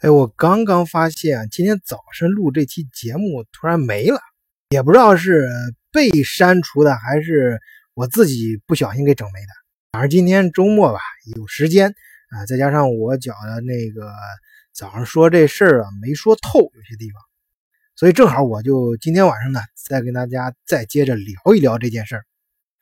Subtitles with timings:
[0.00, 4.20] 哎，我刚刚发现今天早上录这期节目突然没了，
[4.68, 5.44] 也不知道是
[5.90, 7.58] 被删除的还是
[7.94, 9.48] 我自己不小心给整没的。
[9.90, 11.00] 反正今天周末吧，
[11.34, 11.92] 有时间
[12.30, 14.08] 啊，再加上我觉得那个
[14.72, 17.20] 早上说这事儿啊没说透，有些地方，
[17.96, 22.24] 所以正好我就今天晚上呢，再跟大家再接着聊一聊这件事儿。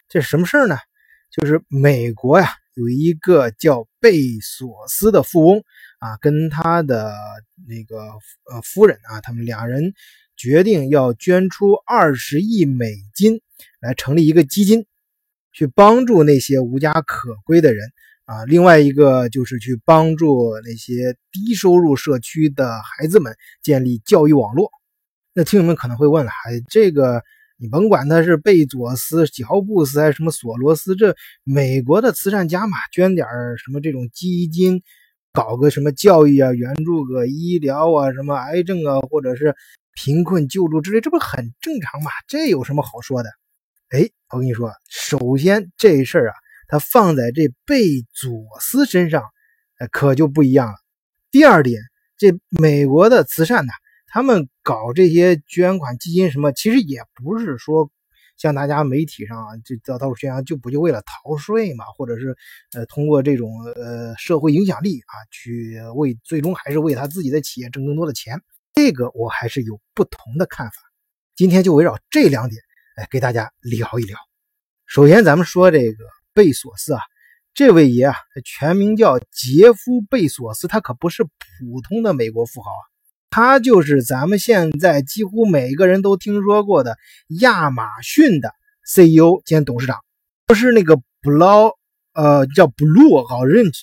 [0.07, 0.77] 这什么事儿呢？
[1.31, 5.63] 就是美国呀，有一个叫贝索斯的富翁。
[6.07, 7.13] 啊，跟他的
[7.67, 7.99] 那个
[8.49, 9.93] 呃夫人啊，他们俩人
[10.37, 13.41] 决定要捐出二十亿美金
[13.81, 14.87] 来成立一个基金，
[15.51, 17.91] 去帮助那些无家可归的人
[18.25, 18.45] 啊。
[18.45, 24.71] 另外一个就是去帮助那些低收入社区的孩子们建立教育网络。
[25.35, 27.21] 那听友们可能会问了，哎，这个
[27.59, 33.27] 你甭管他是贝佐斯、乔布斯还是什么索罗斯，这美国的慈善家嘛，捐点
[33.59, 34.83] 什么这种基金。
[35.37, 39.55] 搞个什么教育啊，援助个医疗啊，什么癌症啊，或者是
[39.93, 42.11] 贫困救助之类，这不很正常吗？
[42.27, 43.29] 这有什么好说的？
[43.91, 46.35] 哎，我跟你说，首先这事儿啊，
[46.69, 49.23] 它放在这贝佐斯身上，
[49.77, 50.75] 哎，可就不一样了。
[51.31, 51.83] 第二点，
[52.17, 53.73] 这美国的慈善呢，
[54.07, 57.91] 他们搞这些捐款基金什么，其实也不是说。
[58.37, 62.37] 像大家媒体上啊，就到到处宣扬，就不就为了逃税嘛，或者是
[62.75, 68.41] 呃通过这种呃社会影响力啊，去为最终还是为他自己的企业挣更多的钱。
[68.75, 70.75] 这个我还是有不同的看法。
[71.35, 72.63] 今天就围绕这两点，
[72.97, 74.19] 哎，给大家聊一聊。
[74.87, 77.01] 首先，咱们说这个贝索斯啊，
[77.55, 78.15] 这位爷啊，
[78.45, 82.85] 全名叫杰夫·贝索斯，他可不是普通的美国富豪啊。
[83.31, 86.97] 他就是咱们现在几乎每个人都听说过的
[87.41, 88.51] 亚马逊的
[88.85, 89.99] CEO 兼董事长，
[90.47, 91.73] 不是那个 Blue
[92.15, 93.83] 呃叫 Blue Orange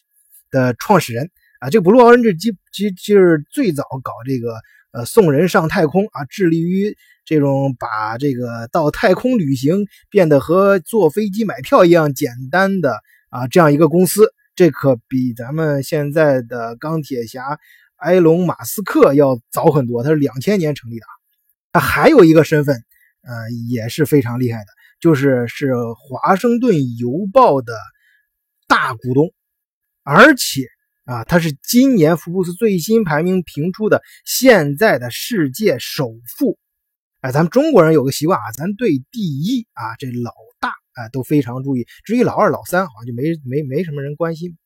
[0.49, 1.69] 的创始人啊。
[1.69, 4.55] 这个 Blue Orange 基其就是最早搞这个
[4.91, 12.97] 呃送人上太空啊，致力于这种把这个到太空旅行变得和坐飞机买票一样简单的
[13.29, 14.33] 啊这样一个公司。
[14.55, 17.59] 这可比咱们现在的钢铁侠。
[17.97, 21.05] 埃隆·马斯克要早很多，他是两千年成立的。
[21.71, 22.75] 他还有一个身份，
[23.21, 24.65] 呃，也是非常厉害的，
[24.99, 27.73] 就是是《华盛顿邮报》的
[28.67, 29.33] 大股东，
[30.03, 30.67] 而且
[31.05, 36.57] 啊，他是今年福布斯最新排名评出的现在的世界首富。
[37.21, 44.57] 哎，咱们中国人有个习惯啊，咱对第一啊这老大啊都非常注意，至于老二、老三，好像就没没没什么人关心，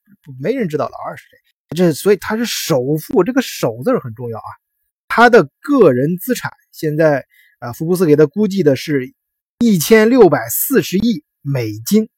[0.41, 1.37] 没人知道老二是谁。
[1.75, 4.49] 这所以他是首富，这个“首”字很重要啊。
[5.09, 7.25] 他的个人资产现在
[7.59, 9.13] 啊，福布斯给他估计的是
[9.59, 12.09] 一千六百四十亿美金。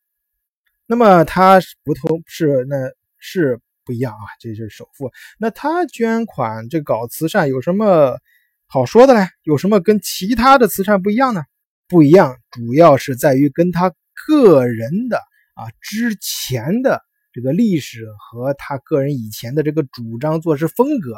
[0.85, 2.75] 那么他不同是那
[3.17, 5.11] 是不一样啊，这就是首富。
[5.39, 8.19] 那他捐款这搞慈善有什么
[8.67, 9.29] 好说的嘞？
[9.43, 11.43] 有什么跟其他的慈善不一样呢？
[11.87, 13.93] 不一样，主要是在于跟他
[14.27, 15.17] 个人的
[15.55, 17.01] 啊之前的。
[17.31, 21.15] 这个历史和他个人以前的这个主张做事风格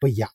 [0.00, 0.30] 不一样。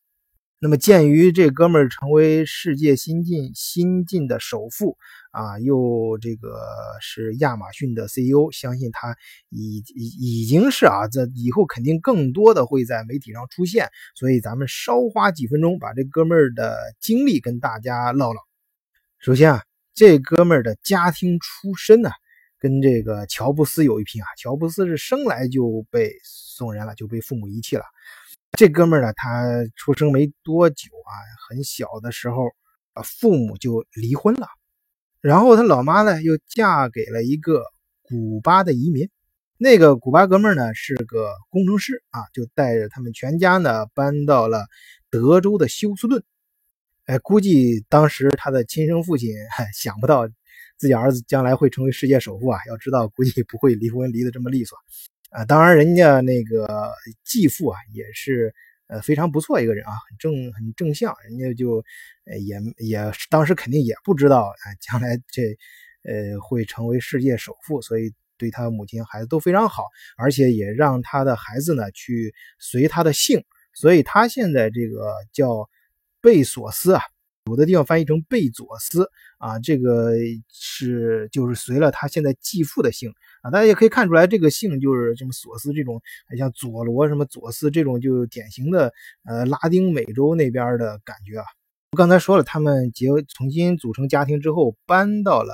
[0.60, 4.98] 那么，鉴于这哥们儿成为世界新晋新晋的首富
[5.30, 6.60] 啊，又这个
[7.00, 9.16] 是亚马逊的 CEO，相信他
[9.50, 13.88] 已已已经是啊，这以后肯定更多的会在媒体上出现。
[14.16, 18.42] 所以，咱们稍花几分钟把这哥们儿的经历跟大家唠唠。
[19.20, 19.64] 首先啊，
[19.94, 22.10] 这哥们儿的家庭出身呢。
[22.60, 24.26] 跟这个乔布斯有一拼啊！
[24.38, 27.84] 乔布斯是生来就被送人了，就被父母遗弃了。
[28.54, 29.46] 这哥们呢，他
[29.76, 31.14] 出生没多久啊，
[31.48, 32.48] 很小的时候，
[32.94, 34.48] 啊，父母就离婚了。
[35.22, 37.64] 然后他老妈呢，又嫁给了一个
[38.02, 39.08] 古巴的移民。
[39.60, 44.66] 那个古巴哥们呢，是个工程师啊，就带着他们全家呢，搬到了
[45.12, 46.24] 德州的休斯顿。
[47.06, 49.30] 哎，估计当时他的亲生父亲
[49.76, 50.28] 想不到。
[50.78, 52.60] 自己儿子将来会成为世界首富啊！
[52.68, 54.78] 要知道，估计不会离婚离得这么利索
[55.32, 55.44] 啊。
[55.46, 56.92] 当然，人家那个
[57.24, 58.54] 继父啊，也是
[58.88, 61.16] 呃非常不错一个人啊，很正很正向。
[61.24, 61.84] 人家就
[62.46, 65.58] 也也当时肯定也不知道啊，将来这
[66.04, 69.86] 呃会成为世界首富，所以对他母亲孩子都非常好，
[70.16, 73.44] 而且也让他的孩子呢去随他的姓，
[73.74, 75.68] 所以他现在这个叫
[76.22, 77.02] 贝索斯啊。
[77.50, 80.12] 有的地方翻译成贝佐斯啊，这个
[80.50, 86.02] 是就是随了他现在继父的姓啊，大家也可以看出来，这个姓就是什么索斯这种，
[86.38, 88.92] 像佐罗什么佐斯这种，就典型的
[89.26, 91.46] 呃拉丁美洲那边的感觉啊。
[91.92, 95.54] 我刚才说了，他们结重新组成家庭之后，搬到了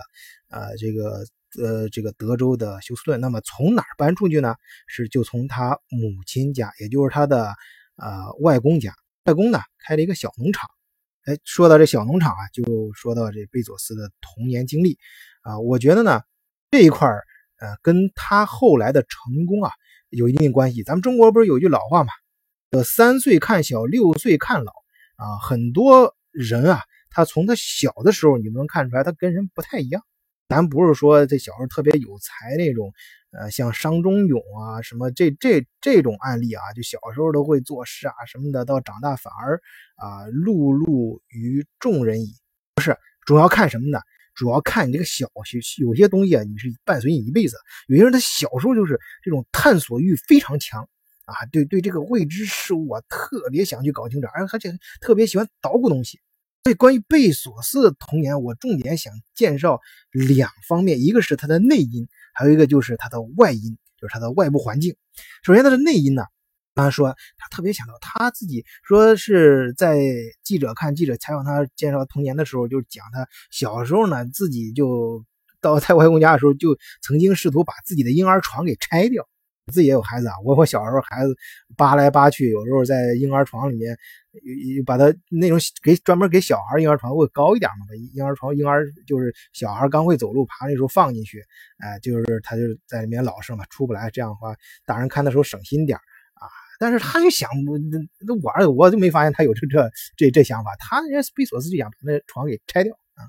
[0.50, 1.26] 呃这个
[1.62, 3.20] 呃这个德州的休斯顿。
[3.20, 4.56] 那么从哪儿搬出去呢？
[4.88, 7.54] 是就从他母亲家，也就是他的
[7.98, 8.96] 呃外公家，
[9.26, 10.68] 外公呢开了一个小农场。
[11.26, 14.98] 哎，说到这小农场啊，就说到这贝佐斯的童年经历
[15.42, 16.22] 啊，我觉得呢
[16.70, 17.24] 这一块儿
[17.60, 19.72] 呃跟他后来的成功啊
[20.10, 20.84] 有一定关系。
[20.84, 22.10] 咱们中国不是有句老话嘛，
[22.72, 24.72] 呃三岁看小，六岁看老
[25.16, 30.04] 啊，很多人啊，他从他小的时候你能看出来，他跟人不太一样。
[30.54, 32.94] 咱不是说这小时候特别有才那种，
[33.32, 39.60] 呃，像商中勇啊什么这这这种案例啊，就小时候都会做事啊什么的，到长大反而
[39.96, 42.36] 啊碌碌于众人矣。
[42.76, 42.96] 不是，
[43.26, 44.00] 主要看什么呢？
[44.36, 47.58] 主要看你这个小学有些东西啊，你是伴随你一辈子。
[47.88, 50.88] 有些人他小时候就是这种探索欲非常强
[51.26, 54.72] 啊，对对这个未知事物啊特别想去搞清楚，而且
[55.02, 56.20] 特别喜欢捣鼓东西。
[56.66, 59.82] 所以，关于贝索斯的童年，我重点想介绍
[60.12, 64.96] 两方面，一个是他的内因，还有一个就是他的外因，就是他的外部环境。
[65.44, 66.24] 首先，他的内因呢，
[66.74, 70.00] 他说他特别想到他自己，说是在
[70.42, 75.26] 记者看记者采访他介绍童年的时候，就讲他小时候呢，自己就
[75.60, 79.28] 到 在外公家的时候，就曾经试图把自己的婴儿床给拆掉。
[79.72, 81.34] 自己也有孩子啊，我我小时候孩子
[81.78, 83.98] 扒来扒去，有时候在婴儿床里面，
[84.86, 91.42] 把他那种给专门给小孩婴儿床会高一点嘛，把婴儿床婴儿就是小孩刚会走路爬那时候放进去，
[91.78, 94.54] 哎，就是他就是在里面老实嘛，出不来，这样的话
[94.86, 96.44] 大人看的时候省心点啊。
[96.78, 97.50] 但是他就想，
[97.90, 103.24] 那那我我就没发现他有这这这这想法，他人家贝索斯就想把那床给拆掉啊。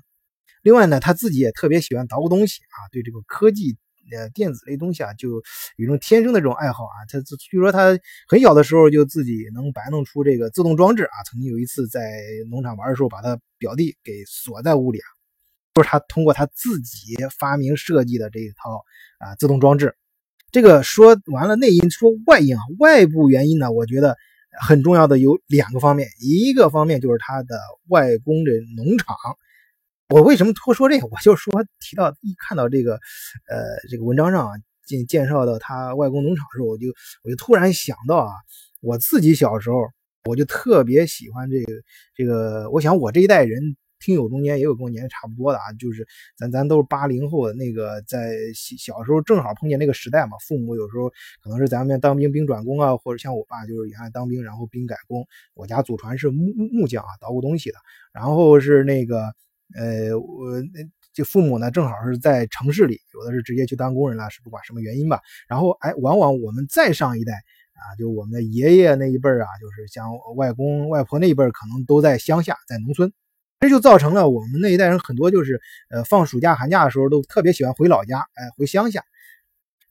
[0.63, 3.77] 另外呢，他自己也特别喜欢捣鼓东西啊，对这个科技。
[4.11, 5.29] 呃，电子类东西啊，就
[5.77, 6.95] 有一种天生的这种爱好啊。
[7.09, 7.97] 他据说他
[8.27, 11.17] 很小的时候就自己能摆弄出这个自动装置啊。
[11.29, 12.01] 曾经有一次在
[12.49, 15.07] 农场玩的时候，把他表弟给锁在屋里啊，
[15.73, 18.83] 就是他通过他自己发明设计的这一套
[19.19, 19.95] 啊自动装置。
[20.51, 24.15] 这个说完了内因，说外因啊，外部原因呢，我觉得
[24.61, 29.15] 很重要的有两个方面，一个方面就是他的外公的农场。
[30.09, 31.07] 我为什么多说这个？
[31.07, 32.93] 我就说提到一看到这个，
[33.49, 34.51] 呃，这个文章上
[34.85, 36.87] 介介绍到他外公农场的时候，我就
[37.23, 38.31] 我就突然想到啊，
[38.83, 39.77] 我自己小时候
[40.25, 41.73] 我就特别喜欢这个
[42.15, 42.69] 这个。
[42.69, 46.07] 我想我这一代人听友中间也有跟我年龄差不多的啊，就是
[46.37, 50.37] 咱咱都是八零后的，那个在小时候正好碰见那个时代嘛。
[50.47, 51.09] 父母有时候
[51.41, 55.25] 可能是咱们当兵兵转工啊，或者像我爸就是原来当兵，然后兵改工。
[55.55, 57.77] 我家祖传是木木匠啊，捣鼓东西的，
[58.13, 59.33] 然后是那个。
[59.73, 65.19] 呃，我那就父母呢，正好是在城市里，有的是直接去当工人了，是不管什么原因吧。
[65.47, 73.11] 然后，哎，往往我们再上一代啊，就我们的爷爷那一辈啊，就是像外公外婆那一辈，可能都在乡下，在农村，
[73.61, 75.59] 这就造成了我们那一代人很多就是，
[75.89, 79.03] 呃，放暑假寒假的时候都特别喜欢回老家，哎，回乡下。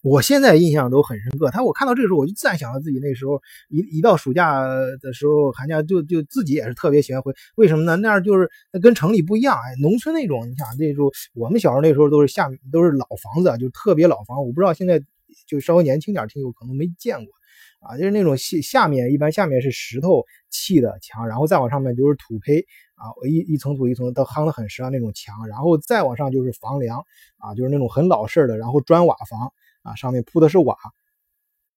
[0.04, 3.40] 我现在印象都很深刻，他我看到这个时候，我就自然想到自己那时候
[3.70, 4.60] 一一到暑假
[5.00, 7.96] 的时候，寒假就就自己也是特别喜欢回，为什么呢？
[7.96, 8.50] 那样就是
[8.82, 15.02] 跟城里不一样，哎，农村那种，你想那时候我们小时候那时候都是下面都是老房子，就特别老房，我不知道现在
[15.46, 17.32] 就稍微年轻点听友可能没见过
[17.80, 22.66] 啊，就是那种下下面一般下面是石头砌的墙，然后再往上面就是土坯
[22.96, 27.02] 啊，一一层土一层都夯得很实啊那种墙，然后再往上就是房梁
[27.38, 29.50] 啊，就是那种很老式的，然后砖瓦房。
[29.84, 30.76] 啊，上面铺的是瓦，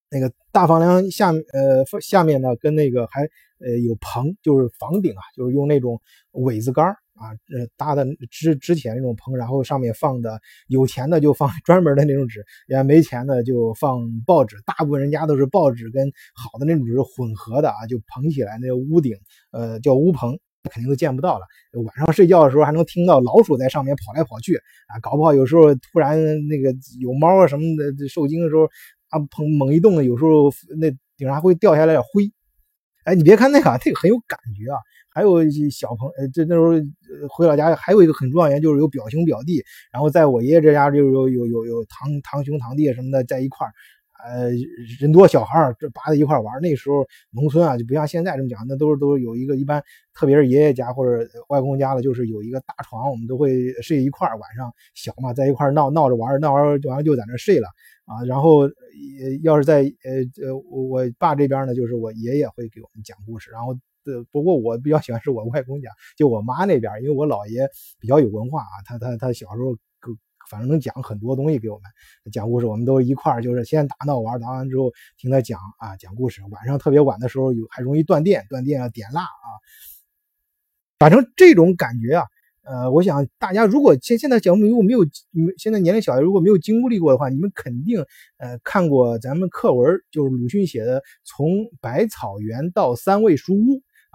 [0.09, 3.21] 那个大房梁下呃下面呢，跟那个还
[3.59, 19.15] 呃有棚，就是房顶啊，就是用那种苇子杆啊，呃搭的支支起来那种棚，然后上面放的有钱的就放 专门的那种纸，也没钱的就放报纸，大部分人家都是报纸跟好的那种纸混合的啊，就棚起来那个屋顶，
[19.51, 20.39] 呃叫屋棚。
[20.67, 21.45] 肯定都见不到了。
[21.83, 24.55] 晚上睡觉的时候还能听到老鼠在上面跑来跑去
[24.88, 28.65] 啊，搞不好有时候突然那个有猫啊什么的受惊的时候
[29.09, 32.31] 啊，砰猛一动，有时候那顶上会掉下来点灰。
[33.03, 34.77] 哎，你别看那个，那个很有感觉啊。
[35.09, 36.74] 还有些小朋友，这那时候
[37.29, 43.71] 回老家还有一个很重要原因就是有表兄表弟，然后在我爷爷这家就有有有有堂堂兄堂弟什么的在一块儿。
[44.25, 44.51] 呃，
[45.00, 49.83] 人多小孩儿这扒在一块玩，那时候农村啊就不像现在这么讲，那都是都是有一个一般，
[50.13, 57.67] 特别是爷爷家或者外公家的，就是有一个大床，我们都会睡一块儿，晚上小嘛，在一块闹闹着玩，闹完完了就在那儿睡了
[58.05, 58.25] 啊。
[58.25, 58.69] 然后
[59.43, 63.74] 要是在呃呃我爸这边呢，就是我爷爷会给我们讲故事，然后
[64.05, 67.67] 呃不过我比较喜欢是我外公家，就我妈那边，因为我姥爷
[68.00, 69.77] 比较有文化啊，他他他小时候。
[70.50, 71.84] 反正能讲很多东西给我们
[72.32, 76.42] 讲故事，我们都一块儿，就是先打闹玩，打完之后听他讲啊，讲故事。
[76.51, 79.48] 晚上特别晚的时候有还容易断电，断电啊点蜡啊。
[81.00, 82.25] 反正这种感觉啊，
[82.63, 85.06] 呃，我想大家如果现现在节目如果没有
[85.58, 88.04] 现在年龄小的如果没有经历过的话，你们肯定
[88.38, 91.48] 呃看过咱们课文，就是鲁迅写的《从
[91.82, 93.58] 百草园到三味书屋》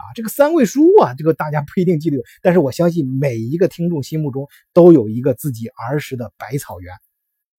[0.02, 6.94] 啊，这个三味书屋啊，这个大家不一定记得，但是我相信每一个听众心目中都有一个自己儿时的百草园，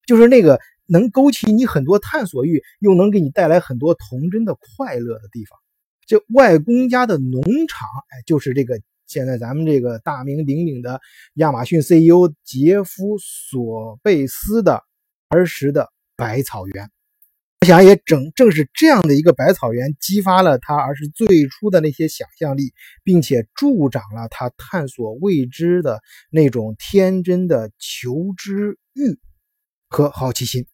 [0.05, 5.57] 就是那个能勾起你很多探索欲，又能给你带来很多童真的快乐的地方。
[6.05, 8.79] 这外公家的农场，哎，就是这个。
[9.05, 10.99] 现在咱们这个大名鼎鼎的
[11.33, 14.81] 亚马逊 CEO 杰夫·索贝斯的
[15.27, 16.89] 儿时的百草园，
[17.63, 22.73] 我想也正正是这样的一个百草园，激发了他儿时最初的那些想象力，
[23.05, 29.17] 并且助长了他探索未知的那种天真的求知欲
[29.87, 30.67] 和好奇心。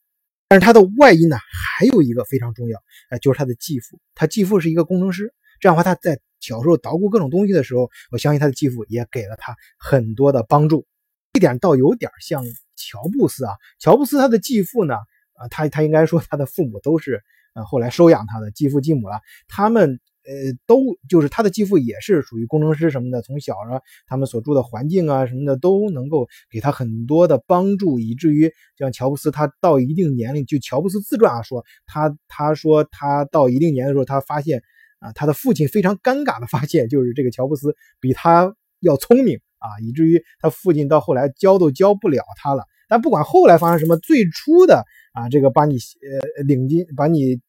[0.47, 2.79] 但是他的外因呢，还有一个非常重要，
[3.11, 6.19] 哎，就是他的继父，他继父是一个工程师，这样的话他在。
[6.39, 10.87] 小时候捣鼓各种东西的时候，我相信他的继父也给了他很多的帮助。
[11.33, 12.43] 一点倒有点像
[12.75, 14.95] 乔布斯啊，乔布斯他的继父呢，
[15.39, 17.21] 啊，他他应该说他的父母都是
[17.55, 19.19] 呃后来收养他的继父继母了。
[19.47, 20.33] 他们呃
[20.67, 34.61] 都就是他的继父也是属于工程师什么的，从小啊他们所住的环境啊什么的都能够给他很多的帮助，以至于像乔布斯他到一定年龄，就乔布斯自传啊说他他说他到一定年的时候，他发现。
[35.01, 42.65] 啊，他的父亲非常尴尬的发现，就是这个乔布斯比他要聪明啊，以至于他父亲到后来教都教不了他了。
[42.89, 47.39] 但不管后来发生什么，最初的啊，这个把你呃领进，把你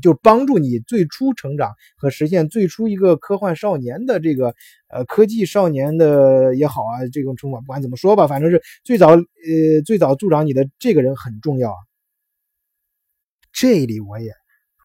[0.00, 4.54] 就帮助你最初成长和实现最初一个科幻少年的这个
[4.88, 11.76] 呃科技少年的也好啊，这种称法不管怎么说吧，反正是最早呃最早助长你的这个人很重要啊。
[13.52, 14.32] 这里我也。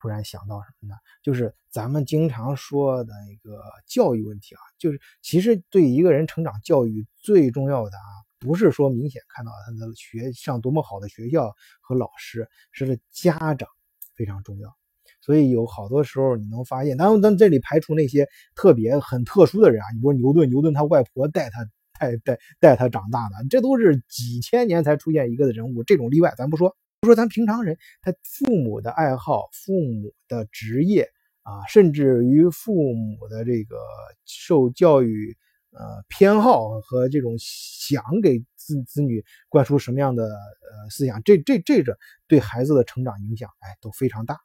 [0.02, 0.96] 突然想到什么呢？
[1.22, 8.08] 就是咱们经常说的一个教育问题啊，就是其实对一个人成长教育最重要的啊，
[8.40, 13.68] 不是说明显看到他的学上多么好的学校和老师，是家长
[14.16, 14.74] 非常重要。
[15.22, 21.68] 所以有好多时候你能发现，当然咱这里排除那些特别很特殊的人啊，你说牛顿，牛顿他外婆带他
[22.00, 26.76] 带带带他长大的，这都是几千年才出现一个的人物，这种例外咱不说。
[27.02, 31.10] 不说咱平常人，他父母的爱好、父母的职业
[31.44, 33.78] 啊，甚至于父母的这个
[34.26, 35.38] 受教育
[35.72, 41.98] 呃偏好和这种想给子子女灌输什么样的呃思想，这这这个
[42.28, 44.38] 对孩子的成长影响，哎，都非常大。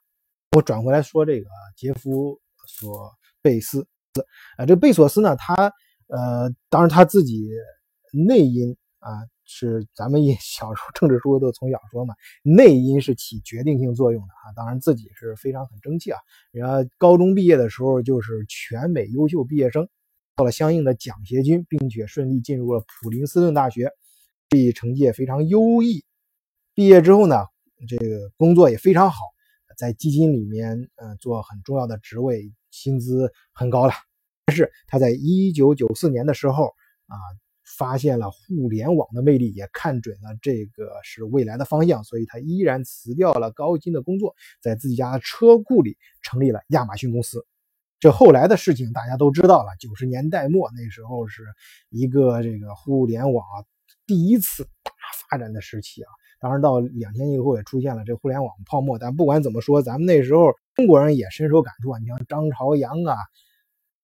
[0.51, 3.87] 我转回来说这个杰夫索贝斯，
[4.57, 5.53] 啊，这贝索斯呢，他
[6.07, 7.49] 呃，当然他自己
[8.27, 9.25] 内因啊。
[9.47, 14.49] 是咱们一 小时候政治书都从小说嘛，内因是起决定性作用的啊。
[14.55, 16.19] 当然自己是非常很争气啊，
[16.51, 19.87] 然后高中毕业的时候就是全美优秀毕业生，
[20.35, 23.91] 到了相应的奖学金，并且顺利进入了普林斯顿大学，
[24.49, 26.03] 毕业成绩也非常优异。
[26.73, 27.45] 毕业之后呢，
[27.87, 29.17] 这个工作也非常好，
[29.77, 33.93] 在基金里面呃做很重要的职位，薪资很高了。
[34.45, 36.65] 但是他在一九九四年的时候
[37.07, 37.15] 啊。
[37.79, 47.43] 发现了互联网的魅力，也看准了这个是未来的方向，所以他依然辞掉了高薪的工作，在自己家的车库里成立了亚马逊公司。
[48.05, 49.71] 这后来的事情大家都知道了。
[49.79, 51.43] 九十年代末那时候是
[51.89, 53.43] 一个这个互联网
[54.05, 54.91] 第一次大
[55.27, 56.11] 发展的时期啊。
[56.39, 61.97] 当然到两千年以后也出现了这互联网泡沫，但不管怎么说，咱们那时候中国人也深受感触啊。
[61.97, 63.17] 你像张朝阳啊、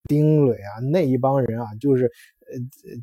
[0.05, 2.11] 丁磊啊那一帮人啊，就是。
[2.51, 2.57] 呃，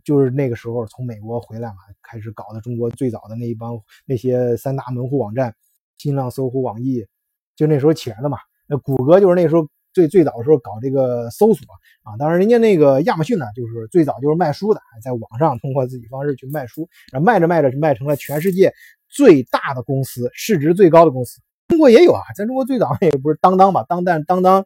[0.04, 5.54] 就是那个时候从美国回来嘛，开始搞的中国最早的那一帮那些三大门户网站，
[5.96, 7.06] 新浪、搜狐、网易，
[7.54, 8.36] 就那时候起来的嘛。
[8.66, 11.66] 那谷歌就是那时候最最早的时候搞这个搜索
[12.02, 12.16] 啊。
[12.18, 18.72] 当然，人家那个亚马逊呢，就是最早就是卖书的，在网上通过自己方式去卖书，然后卖着卖着就卖成了全世界
[19.08, 21.40] 最大的公司，市值最高的公司。
[21.68, 23.84] 中国也有啊，咱中国最早也不是当当吧？
[23.88, 24.64] 当当当当，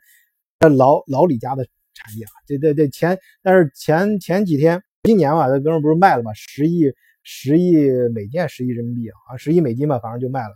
[0.76, 1.66] 老老李家的。
[1.94, 6.32] 产业啊，这这这前，但是前前几天，今年吧，这哥们不是卖了吗？
[6.32, 6.90] 十亿
[7.22, 10.54] 十亿美金，十亿人民币啊，十亿美金吧，反正就卖了。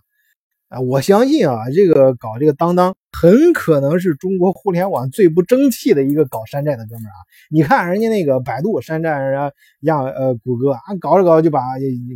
[0.69, 7.19] 啊，我相信啊，这个搞这个当当，很可能是中国互联网最不争气的一个搞山寨的哥们啊。
[7.51, 11.61] 你看人家那个百度山寨，人家亚呃谷歌啊，搞着搞着就把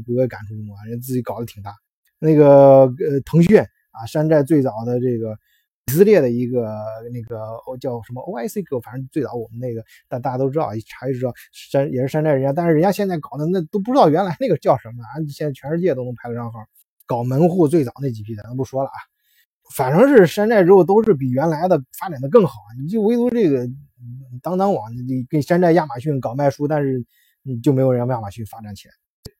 [0.04, 1.75] 谷歌赶出中国，人自己搞得挺大。
[2.19, 2.47] 那个
[2.87, 5.37] 呃腾讯啊，山寨最早的这个。
[5.87, 6.73] 以色列的一个
[7.12, 7.37] 那个
[7.80, 15.19] 叫什么 OICQ，，反正最早我们那个，但大家都知道，一查就知道山也是山寨人家，但是人家现在搞的那都不知道原来那个叫什么啊！
[15.28, 16.61] 现在全世界都能排得上号，
[17.11, 18.95] 搞门户最早那几批咱就不说了啊，
[19.75, 22.61] 反正是山寨之后都是比原来的发展的更好。
[22.81, 23.69] 你就唯独这个
[24.40, 27.05] 当当网，你跟山寨亚马逊搞卖书，但是
[27.43, 28.95] 你就没有让亚马逊发展起来。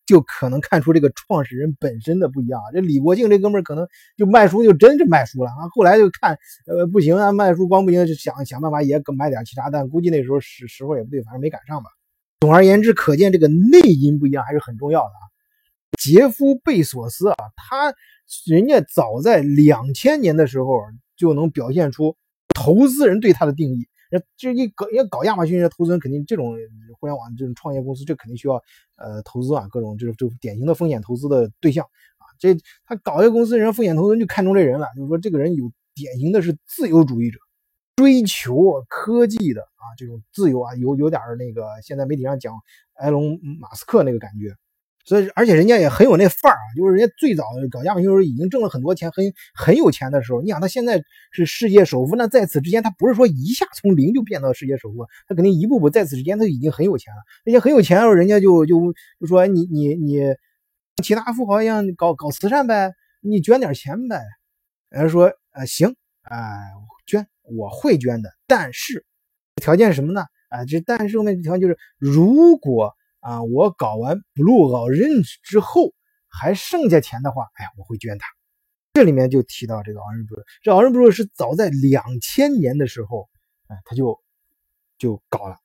[0.05, 2.61] 就可能看出这个创始人本身的不一样。
[2.61, 3.87] 啊这李国庆这哥们儿可能
[4.17, 6.37] 就卖书就真是卖书了啊，后来就看
[6.67, 11.91] 呃不行啊，卖书光不行，就想想办法也买点其他，但估计那时候时时候也不对，反正没赶上吧。
[12.41, 15.30] 总而言之，可见这个内因不一样还是很重要的啊。
[16.03, 17.95] 杰夫贝索斯啊，他
[18.47, 20.81] 人家早在两千年的时候
[21.15, 22.17] 就能表现出
[22.55, 23.87] 投资人对他的定义。
[24.11, 26.57] 那这一搞要搞亚马逊，投资人肯定这种
[26.99, 28.55] 互联网这种创业公司，这肯定需要
[28.97, 32.25] 呃投资啊，各种这种典型的风险投资的对象啊。
[32.39, 37.39] 这他搞一个公司，人家风险投资人就看中这人了，就是说这个人有典型的是自由主义者，
[37.97, 42.55] 追求科技的啊这种自由啊，有有点那个现在媒体上讲
[42.95, 44.57] 埃隆马斯克那个感觉。
[45.11, 50.41] 所以，而且人家也很有那范儿啊，就是人家最早搞亚马逊时候已经挣了很多钱，很很有钱的时候。
[50.41, 51.03] 你想他现在
[51.33, 57.23] 是世界首富，那在此之前他不是说一下从零就变到世界首富，他肯定一步步在此之间他已经很有钱了。
[57.45, 60.21] 那些很有钱的时候，人家就就就说你你你，
[61.03, 64.23] 其他富豪一样搞搞慈善呗，你捐点钱呗。
[64.91, 66.37] 人家说呃行啊
[67.05, 69.05] 捐我会捐的，但是
[69.57, 70.21] 条件是什么呢？
[70.51, 72.95] 啊这但是那条件就是如果。
[73.21, 75.93] 啊，我搞完 Blue Orange 之后
[76.29, 78.27] 还剩下钱的话，哎，我会捐他。
[78.95, 83.29] 这里面就提到这个 Orange Blue，这 Orange Blue 是早在两千年的时候，
[83.69, 84.19] 哎，他就
[84.99, 85.57] 就搞了。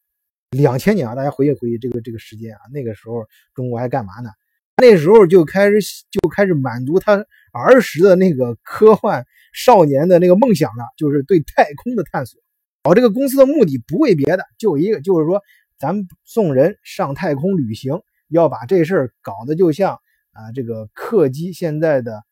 [0.52, 4.30] 两千年啊，大家回忆回忆这个这个时间啊，那个时候中国还干嘛呢？
[4.78, 5.80] 那时候就开始
[6.12, 12.40] 就开始满足他儿时的那个科幻少年的那个梦想了，就是对太空的探索。
[12.84, 15.42] 搞这个公司的目的不为别的，就一个，就是说。
[15.78, 20.00] 咱送人上太空旅行，要把这事儿搞得就像
[20.32, 22.24] 啊这个客机现在的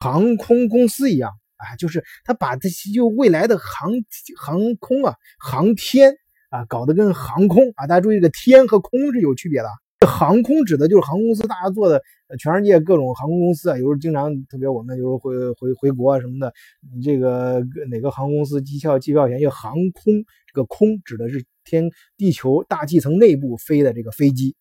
[0.00, 3.90] 航空公司一样啊，就是他把这就未来的航
[4.36, 6.16] 航空啊航天
[6.48, 9.68] 啊搞得跟航空啊，大家注意这个天和空是有区别的。
[10.06, 12.00] 航空指的就是航空公司，大家做的
[12.38, 16.52] 全世界各种航空公司啊，有时候经常特别我们有时候回回回国啊什么的，
[16.94, 19.46] 你这个哪个航空公司机票机票便宜？
[19.46, 21.44] 航空这个空指的是。
[21.68, 24.56] 天地球大气层内部飞的这个飞机，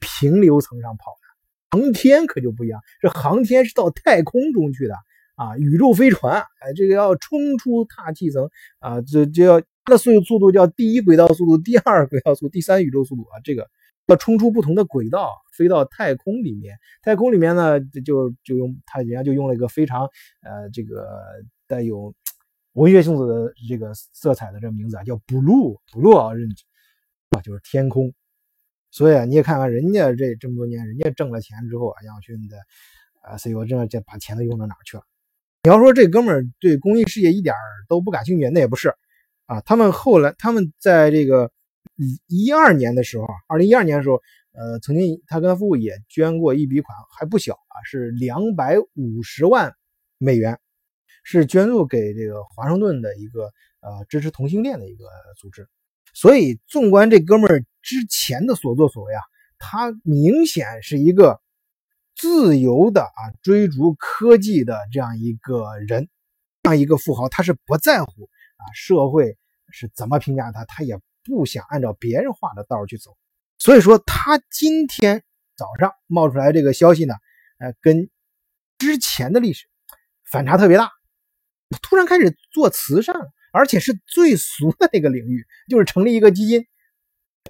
[0.00, 4.94] 平流层上跑的航天可就不一样，这航天是到太空中去的
[5.34, 13.68] 啊，宇宙飞船，哎，这个要冲出大气层啊，这就要那速速度叫第一轨道速度、第二轨道速度、第三宇宙速度啊，这个
[14.06, 16.76] 要冲出不同的轨道，飞到太空里面。
[17.02, 20.04] 太空里面呢，就就用它人家就用了一个非常
[20.42, 21.06] 呃这个
[21.68, 22.14] 带有。
[22.76, 26.46] 文学性质的这个色彩的这个名字啊，叫 blue blue 啊，认
[27.30, 28.12] 啊就是天空。
[28.90, 32.58] 所以啊，你也看看人家这这么多年，人家挣了钱之后啊，亚马逊的
[33.22, 35.02] 啊 CEO 这样把钱都用到哪去了？
[35.62, 37.54] 你要说这哥们儿对公益事业一点
[37.88, 38.92] 都不感兴趣，那也不是
[39.46, 39.62] 啊。
[39.62, 41.50] 他们后来他们在这个
[42.26, 44.20] 一二年的时候啊，二零一二年的时候，
[44.52, 49.72] 呃，曾经他跟他父母也捐过一笔款，还不小啊，是两百五十万
[50.18, 50.58] 美元。
[51.28, 55.68] 是捐助给这个华盛顿的一个呃支持同性恋的一个组织，
[56.14, 59.20] 所以纵观这哥们儿之前的所作所为啊，
[59.58, 61.40] 他明显是一个
[62.14, 66.08] 自由的啊追逐科技的这样一个人，
[66.62, 69.36] 这样一个富豪，他是不在乎啊社会
[69.72, 73.16] 是怎么评价他，他也不想按照别人画的道去走，
[73.58, 75.24] 所以说他今天
[75.56, 77.14] 早上冒出来这个消息呢，
[77.58, 78.08] 呃，跟
[78.78, 79.66] 之前的历史
[80.24, 80.95] 反差特别大。
[81.82, 83.14] 突然开始做慈善，
[83.52, 86.64] 而且是最俗的那个领域，就是成立一个基金。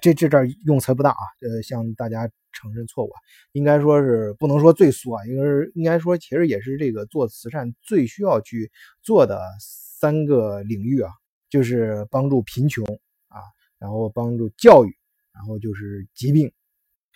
[0.01, 3.11] 这这这用词不大啊，呃，向大家承认错误，
[3.51, 11.11] 应该说是不能说最俗啊，应该是应该说其实也是这个做慈善最需要去做的三个领域啊，
[11.49, 12.85] 就是帮助贫穷
[13.27, 13.41] 啊，
[13.79, 14.95] 然后帮助教育，
[15.33, 16.51] 然后就是疾病。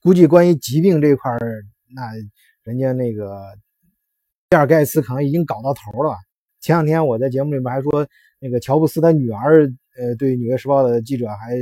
[0.02, 1.32] 估计关于疾病这块，
[1.94, 2.12] 那
[2.64, 3.56] 人家那个
[4.50, 6.18] 比尔盖茨可能已经搞到头了。
[6.62, 8.08] 前两天我在节目里面还说，
[8.40, 9.66] 那个乔布斯他女儿，
[9.98, 11.58] 呃，对《纽约时报》的记者还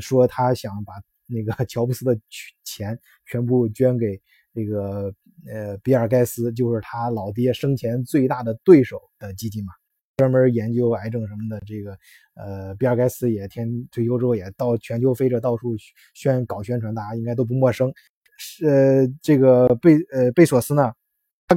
[0.00, 0.92] 说，他想把
[1.26, 2.16] 那个乔布斯的
[2.62, 4.20] 钱全部捐给
[4.52, 5.12] 那个
[5.50, 9.72] 呃比尔盖茨，就是他老爹生前最大的对手的基金嘛，
[10.18, 11.58] 专门研究癌症什么的。
[11.66, 11.96] 这个
[12.34, 15.74] 呃，比尔盖茨也天退休之后也到全球飞着到处
[16.12, 17.90] 宣搞宣传，大家应该都不陌生。
[18.36, 20.92] 是这个贝呃贝索斯呢？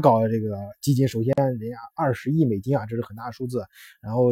[0.02, 3.64] 搞这个基金，首先人家二十亿美金啊，这是很大的数字。
[4.02, 4.32] 然后，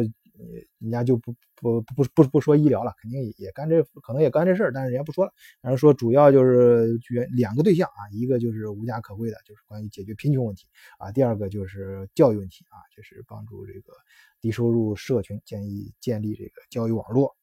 [0.78, 5.32] 人家就不不不不不说医疗了，肯定也也干这，可能也干这事儿，但是人家不说了。
[5.62, 10.66] 然后说主要就是捐两个对象啊，一个就是无家可归的，就是关于解决贫穷问题
[10.98, 13.92] 啊；第二个就是教育问题啊，就是帮助这个
[14.40, 17.34] 低收入社群建议建立这个教育网络。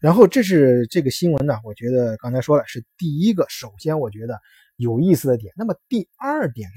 [0.00, 4.38] 然后这是这个新闻呢，我觉得刚才说了是第一个，首先我觉得
[4.76, 5.52] 有意思的点。
[5.56, 6.76] 那么第二点呢，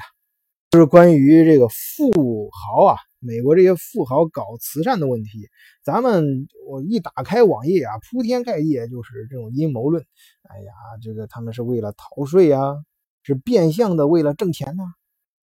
[0.71, 5.49] 就是关于这个富豪啊，美国这些富豪搞慈善的问题。
[5.83, 10.01] 咱们我一打开网页啊，铺天盖地就是这种阴谋论。
[10.49, 10.71] 哎呀，
[11.03, 12.73] 这个他们是为了逃税啊，
[13.21, 14.83] 是变相的为了挣钱呢。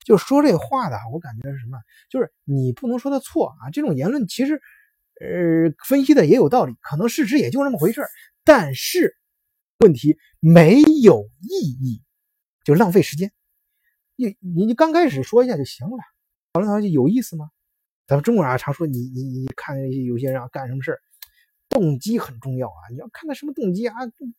[0.02, 1.76] 就说这话的，我感觉是什么？
[2.08, 4.60] 就是你不能说他错啊，这种言论其实。
[5.20, 8.02] 呃，分析的也有道理，可能事实也就那么回事
[8.44, 9.16] 但是
[9.80, 12.04] 问题没有意义，
[12.62, 13.32] 就浪费时间。
[14.20, 15.96] 你你你刚开始说一下就行了，
[16.52, 17.50] 讨论讨论就有意思吗？
[18.08, 20.98] 咱们中国人啊常说，你你你看有些人啊干什么事
[21.68, 22.82] 动机很重要啊。
[22.90, 23.94] 你要看他什么动机啊，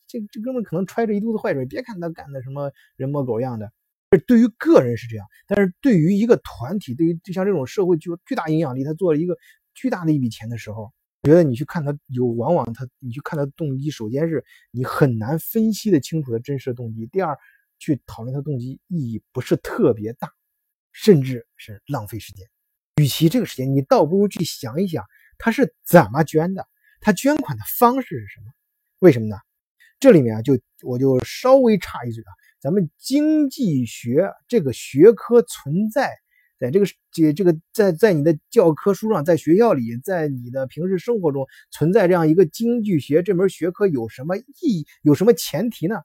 [0.06, 1.64] 这这哥们可能揣着一肚子坏水。
[1.64, 3.72] 别看他干的什么人模狗样的，
[4.10, 9.36] 这对于个人是这样，但是对于一个团体，对于就像这种社会具有巨大影响力，他做了一个。
[9.72, 17.06] 巨大的一笔钱的时候，我觉得你去看他有，往往他你去看他动机，首先是你很难分析的清楚他真实的动机。
[17.06, 17.38] 第二，
[17.80, 20.30] 去讨论他动机意义不是特别大，
[20.92, 22.46] 甚至是浪费时间。
[22.96, 25.04] 与其这个时间，你倒不如去想一想
[25.38, 26.68] 他是怎么捐的，
[27.00, 28.52] 他捐款的方式是什么？
[29.00, 29.36] 为什么呢？
[29.98, 36.12] 这里面啊，就我就稍微插一嘴啊，咱们经济学这个学科存在。
[36.58, 44.86] 在这个这这个在在你的教科书上，在学校里，在你的平时生活中存在这样一个经济学这门学科有什么意义？
[45.00, 46.02] 有什么前提呢？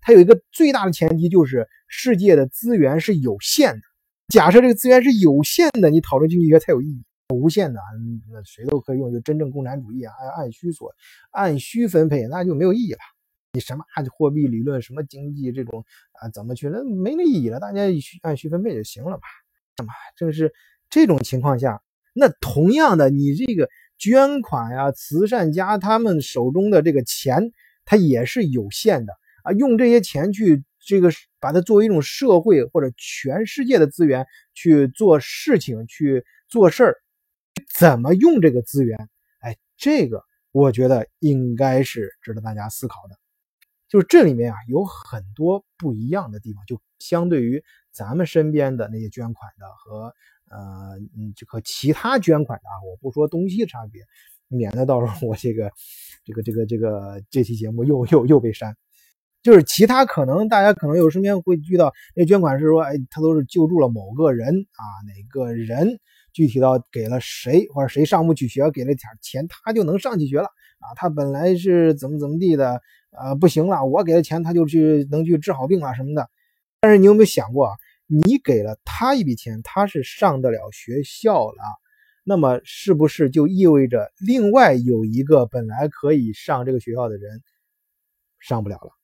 [0.00, 3.82] 它有一个最大的前提就是世界的资源是有限的。
[4.28, 7.04] 假设这个资源是有限的，你讨论经济学才有意义。
[7.32, 7.78] 无限的，
[8.32, 10.92] 那谁都可以用，就真正共产主义啊，按按需所
[11.30, 12.98] 按需分配，那就没有意义了。
[13.52, 17.60] 你什么按货币理论，什么经济这种啊，怎么去那没那意义了？
[17.60, 17.82] 大家
[18.22, 19.22] 按需分配就行了吧？
[19.84, 20.52] 嘛，正是
[20.88, 21.80] 这种情况下，
[22.14, 27.52] 那同样的，你这个捐款呀，慈善家他们手中的这个钱，
[27.84, 29.12] 它也是有限的
[29.52, 36.96] 用这些钱去这个把它作为一种社会或者全世界的资源去做事情、去做事儿，
[37.78, 39.08] 怎么用这个资源？
[39.40, 43.16] 哎，这个我觉得应该是值得大家思考的。
[43.88, 47.62] 就是这里面啊，有很多不一样的地方，就相对于。
[47.92, 50.14] 咱们身边的那些捐款的和
[50.48, 54.00] 呃嗯，这和其他捐款的啊，我不说东西差别，
[54.46, 55.72] 免得到时候我这个
[56.24, 58.76] 这个这个这个这期节目又又又被删。
[59.42, 65.98] 就是其他可能大家可能有身边会遇到那捐款是说，哎，他都是救助了某个人啊，哪个人
[66.32, 72.80] 具体到给了谁或者谁上不去学，给了点钱他就能上去学了啊，他本来是怎么怎么地的
[73.12, 76.28] 啊，不行了，我给了钱他就去能去治好病了什么的。
[76.80, 77.72] 但是你有没有想过啊？
[78.06, 81.62] 你给了他一笔钱，他是上得了学校了，
[82.24, 87.40] 那么是不是就意味着另外有一个本来可以上这个学校的人
[88.38, 88.99] 上不了了？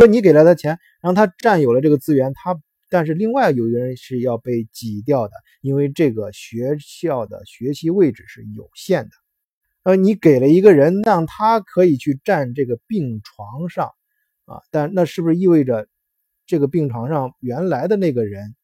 [0.00, 2.58] 说你给了他钱，让他占有了这个资源，他
[2.88, 9.10] 但是另外有一个人是要被挤掉的，因为这个学校的学习位置是有限的。
[9.82, 13.90] 呃，你给了一个人，让他可以去占这个病床上
[14.46, 15.86] 啊，但那是不是意味着？
[16.46, 18.56] 这个病床上原来的那个人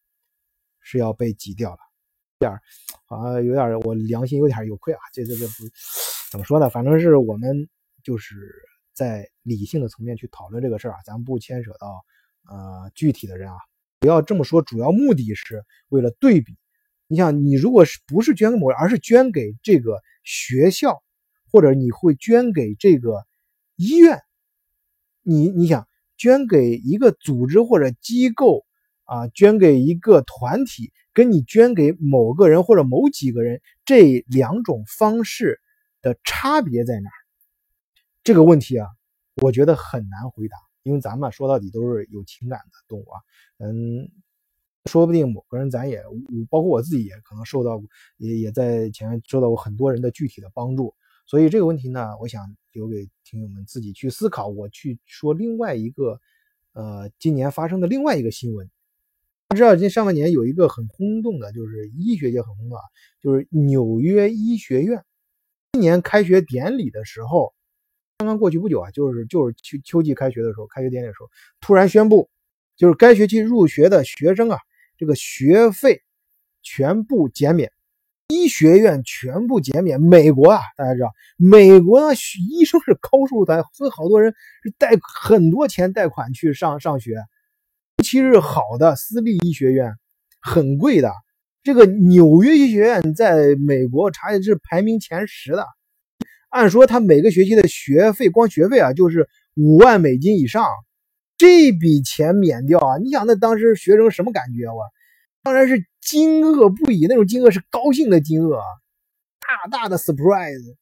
[0.81, 1.79] 是要被挤掉了，
[2.39, 2.63] 点儿
[3.05, 5.01] 好像有点我良心有点有愧啊。
[5.13, 5.53] 这这这不
[6.33, 6.71] 怎么说呢？
[6.71, 7.69] 反正是我们
[8.03, 8.35] 就是
[8.97, 12.05] 在理性的层面去讨论这个事儿啊，咱们不牵扯到
[12.51, 13.57] 呃具体的人啊。
[14.01, 16.57] 不要这么说，主要目的是为了对比。
[17.07, 21.03] 你想，你如果是不是捐给某人，而是捐给这个学校，
[21.53, 23.25] 或者你会捐给这个
[23.77, 24.21] 医院，
[25.23, 25.87] 你你想。
[26.19, 28.65] 捐给一个组织或者机构
[29.05, 35.61] 啊，捐给一个团体，跟你捐给某个人或者某几个人这两种方式
[36.01, 37.26] 的差别在哪儿？
[38.27, 38.89] 这个问题啊，
[39.41, 43.21] 我觉得很难回答，因为咱们说到底都是有情感的动物啊。
[43.59, 44.11] 嗯，
[44.87, 46.03] 说不定某个人咱也，
[46.51, 47.81] 包括我自己也可能受到，
[48.17, 50.93] 也也在前面受到过很多人的具体的帮助。
[51.25, 54.49] 所以这个问题呢，我想留给听友们自己去思考。
[54.49, 56.21] 我去说另外一个，
[56.73, 58.69] 呃，今年发生的另外一个新闻。
[59.55, 62.83] 知道今上半年有一个很轰动的，就是医学界很轰动啊，
[63.23, 65.05] 就是纽约医学院
[65.75, 67.55] 今年开学典礼的时候，
[68.19, 71.29] 刚刚过去不久啊，就是就是秋秋季开学的时候，开学典礼的时候，
[71.61, 72.31] 突然宣布，
[72.75, 74.59] 就是该学期入学的学生啊，
[74.97, 76.03] 这个学费
[76.63, 77.71] 全部减免。
[78.29, 80.01] 医学院全部减免。
[80.01, 82.15] 美国啊，大家知道，美国的
[82.51, 87.13] 医生是高收入，所以好多人是贷很多钱贷款去上上学，
[87.99, 89.93] 尤其是好的私立医学院，
[90.41, 91.13] 很贵的。
[91.63, 95.67] 这个纽约医学院在美国查也是排名前十的，
[96.57, 100.65] 按说他每个学期的学费，光学费啊就是五万美金以上，
[101.37, 102.97] 这笔钱免掉啊！
[102.97, 104.67] 你想那当时学生什么感觉？
[104.67, 104.81] 我
[105.43, 108.65] 当然是惊愕不已，那种惊愕是高兴的惊愕啊，
[109.71, 110.75] 大大的 surprise。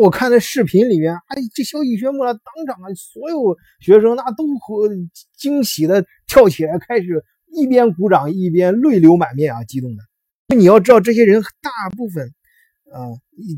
[0.00, 4.88] 我看那视频里面，哎，这消息宣布了，当场啊，所有学生那都和
[5.36, 10.56] 惊喜的跳起来，开始一边鼓掌一边泪流满面啊，激动的。
[10.56, 12.32] 你要知道，这些人大部分，
[12.92, 13.08] 啊，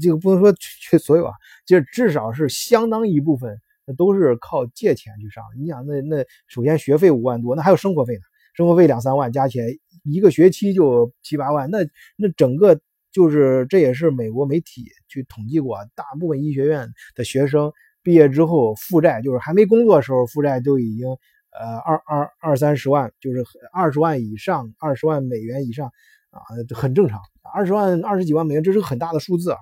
[0.00, 1.32] 这个不能说全所有啊，
[1.66, 5.44] 就至少是相当一部分，那都是靠借钱去上。
[5.58, 8.20] 你想，那那首先学费五万多，那还有生活费呢，
[8.54, 9.66] 生活费两三万，加起来
[10.04, 11.78] 一个学期就七八万，那
[12.16, 12.80] 那整个。
[13.14, 17.70] 就是这也是美国媒体去统计过，大部分医学院的学生
[18.02, 21.06] 毕业之后负债，就是还没工作的时候负债就已经
[21.50, 25.88] 呃二二二三十万，就是二十万以上，二十万美元以上
[26.30, 26.40] 啊，
[26.74, 27.20] 很正常。
[27.54, 29.58] 二十万二十几万美元，这是个很大的数字啊。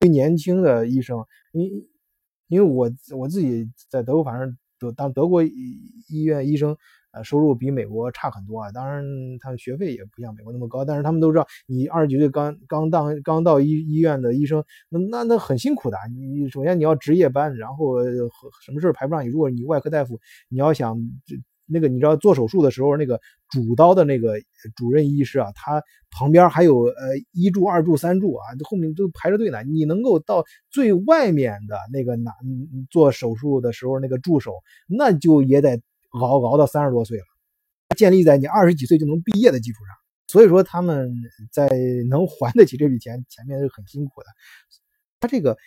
[0.00, 1.68] 对年轻的医生，因
[2.48, 6.76] 因为我我自己在德国，反正德当德国医院医生。
[7.16, 9.04] 呃，收入比美国差很多啊，当然
[9.38, 15.96] 他们学费也不像美国那么高，但是他们都知道，你二十几岁刚刚当刚到医医院的医生，那那那很辛苦的。
[16.12, 18.02] 你首先你要值夜班，然后
[18.64, 19.28] 什么事排不上你。
[19.28, 20.18] 如果你外科大夫，
[20.48, 20.96] 你要想
[21.66, 24.34] 那个你知道做手术的时候，那个主刀的那个
[24.76, 29.62] 主任医师啊，他旁边还有呃一柱、二柱、三柱啊，后面都排着队呢。
[29.62, 32.32] 你能够到最外面的那个拿
[32.90, 34.52] 做手术的时候那个助手，
[34.88, 35.80] 那就也得。
[36.14, 37.24] 熬熬到三十多岁了，
[37.96, 39.96] 建立在你二十几岁就能毕业的基础上，
[40.28, 41.12] 所以说他们
[41.50, 41.68] 在
[42.08, 44.26] 能还得起这笔钱前面是很辛苦的。
[45.18, 45.58] 他这个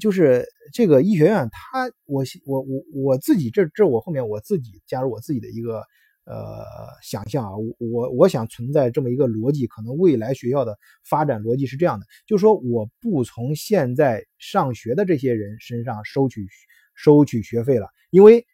[0.00, 5.82] 就是这个医学院，他我我我我自己这这我后面我自己加入我自己的一个
[6.24, 6.64] 呃
[7.02, 16.46] 想象啊，我我我想存在这么一个逻辑，可能未来学校的发展逻辑是这样的，就是说我不从现在上学的这些人身上收取
[16.94, 18.46] 收取学费了，因为。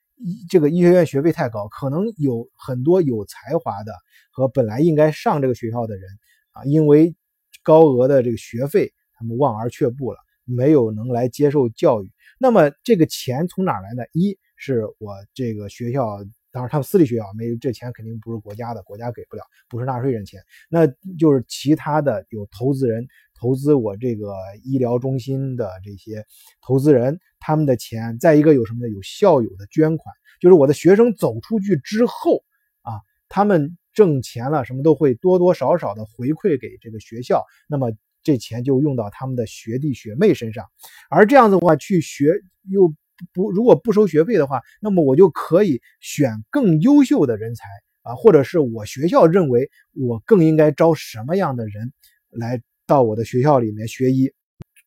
[0.50, 3.94] 这个医学院学费太高，可能有很多有才华的
[4.30, 6.04] 和本来应该上这个学校的人
[6.50, 7.16] 啊，因为
[7.62, 10.18] 高额的这个学费，他们望而却步了，
[10.50, 12.10] 没有能来接受教育。
[12.38, 14.02] 那么这个钱从哪来呢？
[14.12, 16.18] 一是我这个学校，
[16.50, 20.86] 当然他们私立学校没有这钱，肯定不是国家的，国家给不了，不是纳税人钱，那
[21.18, 23.06] 就是其他的有投资人。
[23.34, 26.26] 投资我这个医疗中心的这些
[26.60, 28.92] 投资人，他们的钱，再一个有什么呢？
[28.92, 32.44] 有校友的捐款，就是我的学生走出去之后
[32.82, 37.90] 啊，他们挣钱了，什么都会多多少少的回馈给这个学校，那么
[38.22, 40.66] 这钱就用到他们的学弟学妹身上，
[41.10, 42.34] 而这样子的话，去学
[42.70, 42.94] 又
[43.32, 47.64] 不如果不收学费的话，那么我就可以选更优秀的人才
[48.02, 51.92] 啊，或者是我学校认为我更应该招什么样的人
[52.30, 52.62] 来。
[52.86, 54.32] 到我的学校里面学医，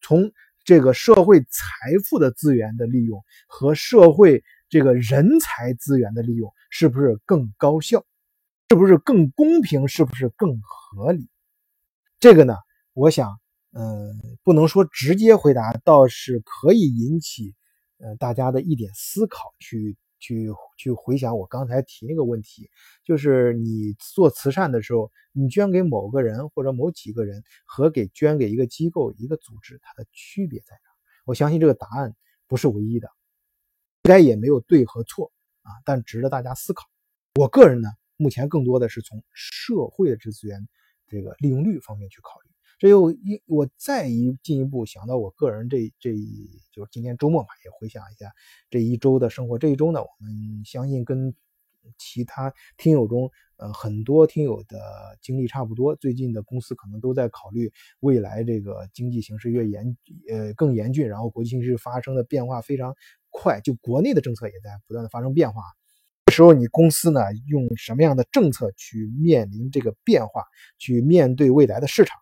[0.02, 0.30] 从
[0.66, 8.04] 这个社会财富的资源的利用和社会这个人才资源的利用，是不是更高效？
[8.68, 9.88] 是不是更公平？
[9.88, 11.30] 是不是更合理？
[12.20, 12.58] 这个呢，
[12.94, 13.40] 我想，
[13.72, 17.56] 嗯，不能说直接回答，倒是可以引起，
[17.98, 19.98] 呃，大家的一点思考去。
[20.26, 22.70] 去去回想我刚才提那个问题，
[23.04, 30.90] 就是你做慈善的时候，你捐给某个人或者某几个人，和给捐给一个机构、一个组织，它的区别在哪？
[31.26, 32.16] 我相信这个答案
[32.48, 33.10] 不是唯一的，
[34.04, 35.30] 应该也没有对和错
[35.64, 36.86] 啊，但值得大家思考。
[37.36, 40.66] 我个人呢，目前更多的是从社会的这资源
[41.10, 42.53] 这个利用率方面去考虑。
[42.84, 48.30] 这又一我再一进一步想到我个人这这一就是今天周末嘛，也回想一下
[48.70, 49.58] 这一周的生活。
[49.58, 51.34] 这一周呢，我们相信跟
[51.98, 55.96] 其他听友中呃很多听友的经历差不多。
[55.96, 59.96] 最近的公司可能都在考虑未来这个经济形势越严
[60.30, 62.94] 呃更严峻，然后国际形势发生的变化非常
[63.30, 65.62] 快，就国内的政策也在不断的发生变化。
[66.26, 70.44] 这时候你公司呢用什么样的政策去面临这个变化，
[70.78, 72.20] 去面对未来的市场？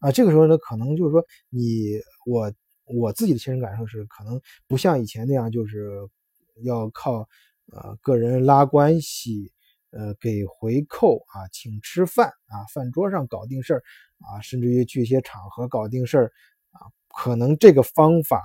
[0.00, 2.52] 啊，这个时候呢，可能就是说，你我
[2.84, 5.98] 我自己的亲身感受是，可能不像以前那样，就是
[6.62, 7.28] 要靠
[7.72, 9.52] 呃个人拉关系，
[9.90, 13.82] 呃给回扣啊，请吃饭啊，饭桌上搞定事儿
[14.20, 16.32] 啊，甚至于去一些场合搞定事儿
[16.70, 18.42] 啊，可能这个方法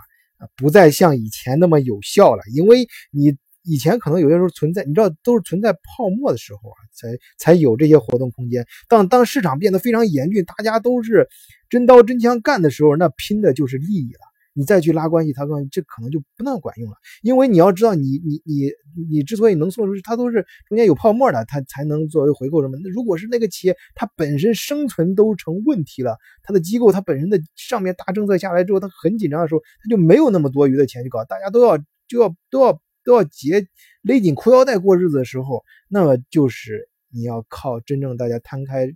[0.56, 3.38] 不再像以前那么有效了，因为你。
[3.64, 8.66] 以前可能有些时候存在，你知道都是存在泡沫的时候啊，才才有这些活动空间。
[8.88, 11.28] 当当市场变得非常严峻，大家都是
[11.70, 14.20] 真刀真枪干的时候，那拼的就是利益了。
[14.56, 18.70] 你再去拉关系，他告诉你这可能就不那么管用了，因为你要知道，你你你
[19.10, 22.78] 你之所以能送出去，它都是中间有泡沫的，它才能作为回购什么。
[22.84, 33.68] 那如果是那个企业，它本身生存都成问题了，它的机构它本身的上面大政策下来之后，它很紧张的时候，它就没有那么多余的钱去搞，大家都要就要都要都要结
[34.02, 38.92] 勒紧裤腰带过日子的时候，那么就是你要靠真正大家摊开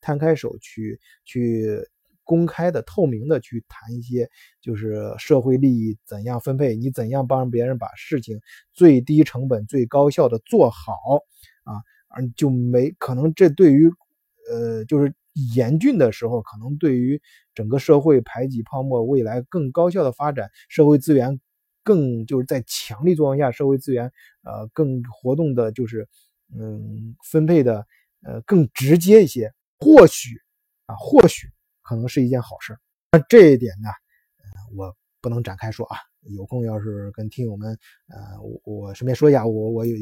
[0.00, 1.88] 摊开手去去。
[2.22, 8.40] 公开的、透明的去谈一些，就是社会利益怎样分配，你怎样帮别人把事情
[8.72, 10.92] 最低成本、最高效的做好
[11.64, 13.90] 啊，而就没可能这对于，
[14.48, 15.12] 呃，就是
[15.56, 17.20] 严峻的时候，可能对于
[17.52, 21.40] 整个社会排挤泡沫、未来更高效的发展、社会资源
[21.82, 24.12] 更就是在强力作用下，社会资源
[24.42, 26.08] 呃更活动的，就是
[26.54, 27.86] 嗯分配的
[28.22, 30.40] 呃更直接一些，或许
[30.86, 31.48] 啊，或许。
[31.82, 32.78] 可能是一件好事，
[33.10, 35.96] 那这一点呢，呃，我不能展开说啊。
[36.36, 39.96] 有空要是跟听友们，呃，我我顺便说一下，我我有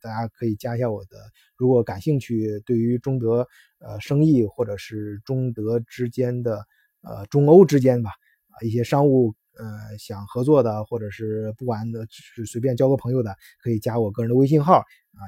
[0.00, 1.16] 大家可以加一下我的，
[1.56, 3.48] 如果感兴趣，对于中德
[3.80, 6.64] 呃生意或者是中德之间的
[7.00, 8.10] 呃中欧之间吧
[8.50, 15.20] 啊一些商务呃想合作的，或者是不玩的是随便交个朋友的，可以加我个人的微信号啊，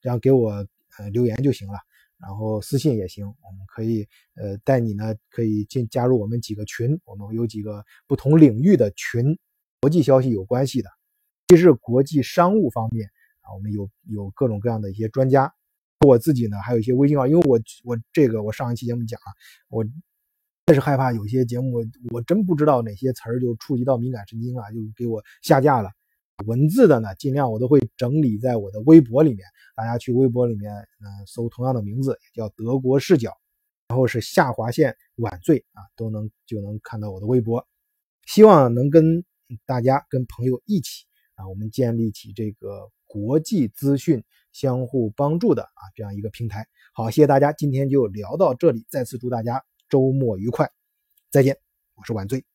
[0.00, 0.66] 这样给我
[0.98, 1.78] 呃留言就行了。
[2.18, 9.36] 然后私信也行，我们可以呃带你呢，可以进加入我们几个群，我们有几个不同领域的群，
[9.80, 10.88] 国际消息有关系的，
[11.48, 13.08] 其实国际商务方面
[13.40, 15.52] 啊，我们有有各种各样的一些专家，
[16.06, 19.32] 我自己呢还有一些微信号，因为我我这个我上一期节目讲了，
[19.68, 19.84] 我
[20.66, 25.90] 确实害怕有些节目我真不知道哪些词儿就触及到敏感神经了，就给我下架了。
[26.46, 29.44] 文字的呢，尽量我都会整理在我的微博里面。
[29.74, 33.32] 大家去微博里面，嗯，搜同样的名字，叫德国视角，
[33.88, 37.66] 然后是下划线晚醉啊，都能就能看到我的微博。
[38.26, 39.24] 希望能跟
[39.66, 44.22] 大家、跟朋友一起啊，我们建立起这个国际资讯
[44.52, 46.66] 相互帮助的啊这样一个平台。
[46.94, 48.86] 好，谢谢大家，今天就聊到这里。
[48.88, 50.72] 再次祝大家周末愉快，
[51.30, 51.58] 再见，
[51.96, 52.51] 我是晚醉。